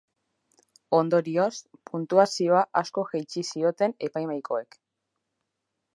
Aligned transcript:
Ondorioz, 0.99 1.51
puntuazioa 1.91 2.63
asko 2.83 3.07
jeitsi 3.13 3.47
zioten 3.53 3.97
epaimahaikoek. 4.11 4.81